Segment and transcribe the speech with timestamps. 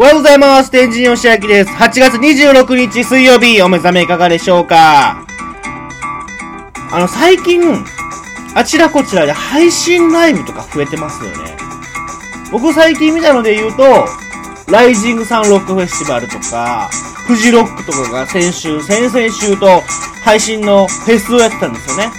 [0.00, 0.70] おはようございます。
[0.70, 1.70] 天神吉明です。
[1.72, 5.26] 8月26日水曜日、お目覚めいかがでしょうか？
[6.92, 7.60] あの、最近、
[8.54, 11.56] あちらこちらで配信ライブとか増えてますよね。
[12.52, 14.06] 僕最近見たので言うと、
[14.70, 16.88] ライジングサンロックフェスティバルとか、
[17.26, 19.82] フジロックとかが先週、先々週と
[20.22, 22.12] 配信のフェスをやってたんですよね。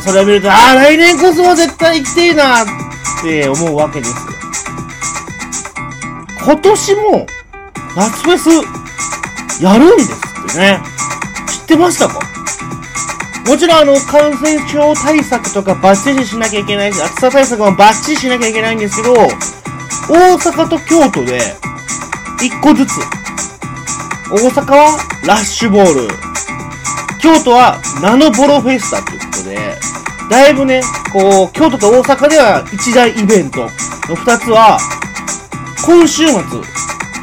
[0.00, 2.66] それを見ると、ああ、来年こそは絶対行きてえなっ
[3.24, 4.37] て思うわけですよ。
[6.48, 7.26] 今年も、
[7.94, 8.48] 夏フェス、
[9.62, 10.80] やるんですってね。
[11.46, 12.20] 知ってましたか？
[13.46, 21.38] もちろんあの、感染症対策とかバッチリしなきゃいけないし、暑さ対策もバッチリしなきゃいけないんですけど、大阪と京都で、
[22.40, 22.92] 一個ずつ。
[24.30, 26.08] 大阪はラッシュボール。
[27.20, 29.58] 京都はナノボロフェスタということで、
[30.30, 30.80] だいぶね、
[31.12, 33.68] こう、京都と大阪では一大イベント
[34.08, 34.78] の二つは、
[35.88, 36.42] 今週末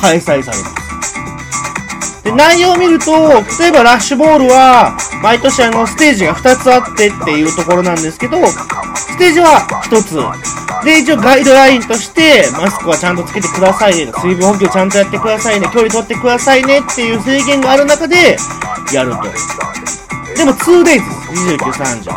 [0.02, 2.24] 開催されます。
[2.24, 3.12] で、内容を見ると、
[3.60, 10.18] 例えばラッシュボールは、毎年あの、ステージが2つあってっていうところなんですけど、ステージは1つ。
[10.84, 18.36] で、一応ガイドラインとして、マスクはちゃんとつけてくださいね、水分補給ちゃんとやってくださいね、距離取ってくださいねっていう制限がある中で、
[18.92, 19.22] やると。
[20.36, 21.06] でも 2days です。
[21.54, 22.12] 29、30。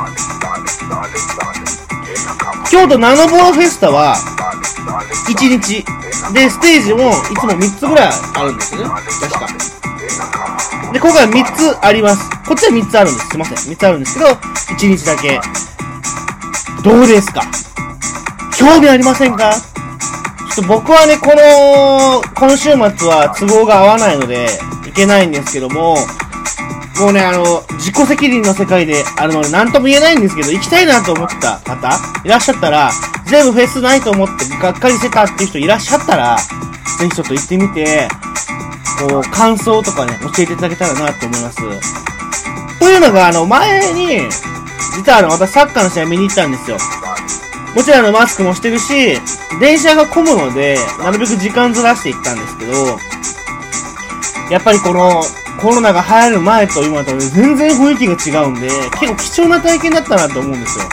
[2.70, 4.16] 京都ナノボロフェスタは、
[5.28, 5.84] 1日。
[6.32, 8.88] で、ステージもいつも3つぐらいあるんですよね。
[8.88, 9.46] 確か。
[10.92, 12.30] で、今回は3つあります。
[12.46, 13.28] こっちは3つあるんです。
[13.28, 13.56] すいません。
[13.74, 15.40] 3つあるんですけど、1日だけ。
[16.82, 17.42] どうですか？
[18.56, 19.52] 興味ありませんか？
[20.54, 24.48] ちょっと僕はね、この、今週末は都合が合わないので、
[24.86, 25.96] いけないんですけども、
[26.98, 32.90] もうね、あの、自己責任の世界であるので、なんとも言えないんですけど、行きたいなと思った方、いらっしゃったら、
[33.28, 36.36] 全部フェスないと思って、がっかりしてたっていう人いらっしゃったら、
[36.98, 38.08] ぜひちょっと行ってみて、
[38.98, 41.58] こう、感想とかね、教えていただけたらなと思います。
[42.78, 44.22] というのが、あの、前に、
[44.96, 46.78] 実はあの、私サッカーの試合見に行ったんですよ。
[47.74, 49.20] もちろんあの、マスクもしてるし、
[49.60, 52.98] 電車が混むので、なるべく時間ずらして行ったんですけど、
[54.50, 55.22] やっぱりこの、
[55.60, 58.68] コロナが流行る前と今と全然雰囲気が違うんで、
[59.00, 60.84] 結構貴重な体験だったなと思うんですよ。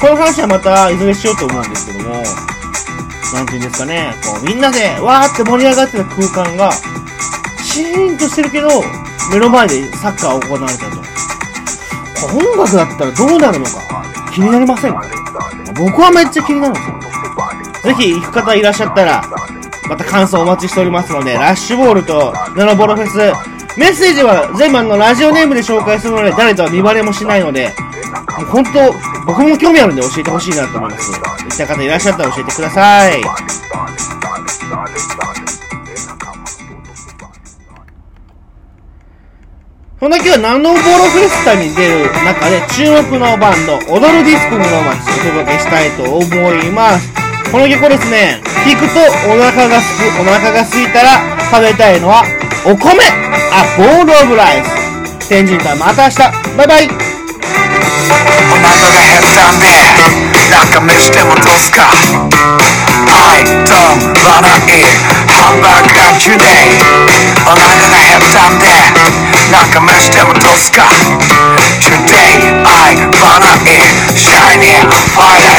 [0.00, 2.22] この話はまたいずれしようと思うんですけども、
[3.34, 6.72] なんていうんですかね、こうみんなでわーって盛り上がってた空間が、
[7.62, 8.68] シーンとしてるけど、
[9.32, 10.98] 目の前でサッカーが行われたと。
[12.28, 15.02] 音楽だったらどうなるのか、気になりませんか？
[15.74, 17.94] 僕はめっちゃ気になるんですよ。
[17.94, 19.22] ぜひ行く方いらっしゃったら、
[19.88, 23.18] また感想お待ちしておりますので、ラッシュボールとナノボロフェス、
[23.78, 27.74] メッセージは全部あのラジオネームで紹介するので、誰とは見バレもしないので、
[28.38, 28.92] もう本当、
[29.28, 31.12] 僕も興味あるんで教えてほしいなと思います。
[31.12, 33.20] そういった方いらっしゃったら教えてください。
[40.00, 40.80] そんな今日はナノボロ
[41.12, 46.24] フェスタに出る中で注目のバンド、踊るディスコ室町お届けしたいと思
[46.54, 47.12] います。
[47.52, 52.24] この曲をですね、聴くとお腹がすく、お腹が空いたら食べたいのは
[52.64, 52.96] お米
[53.52, 55.28] あ、ボールオブライス。
[55.28, 56.16] 天神さんまた明日
[56.56, 57.07] バイバイ
[59.08, 59.66] 腹が減ったんで
[60.50, 61.88] なんか飯でもどうすか
[63.08, 64.92] I don't wanna eat
[65.32, 66.76] hamburger today
[67.46, 68.66] お腹が減ったんで
[69.50, 70.82] なんか飯でもどうすか
[71.80, 74.76] Today I wanna eat shiny
[75.16, 75.57] fried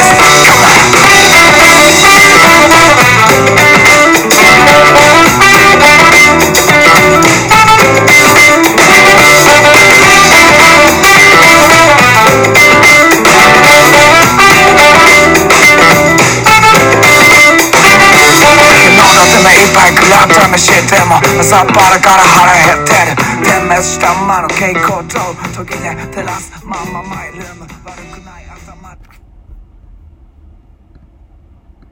[21.40, 23.16] 朝っぱらから腹減ってる。
[23.42, 25.18] 点滅したままの蛍光灯。
[25.56, 28.49] 時で照らすまんまマイルーム悪くない。